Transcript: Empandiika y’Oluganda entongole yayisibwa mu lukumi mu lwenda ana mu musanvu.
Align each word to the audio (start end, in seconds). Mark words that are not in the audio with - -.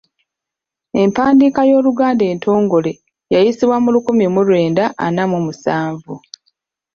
Empandiika 1.01 1.61
y’Oluganda 1.69 2.23
entongole 2.33 2.91
yayisibwa 3.33 3.77
mu 3.83 3.89
lukumi 3.95 4.25
mu 4.33 4.41
lwenda 4.47 4.83
ana 5.05 5.23
mu 5.31 5.39
musanvu. 5.45 6.13